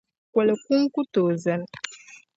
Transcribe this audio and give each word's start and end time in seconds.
Koli’ 0.33 0.53
kuŋ 0.63 0.81
ku 0.93 1.01
tooi 1.13 1.35
zani. 1.43 1.67